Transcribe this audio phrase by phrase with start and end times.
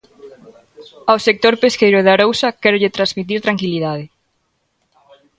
[1.09, 4.05] Ao sector pesqueiro de Arousa quérolle transmitir tranquilidade.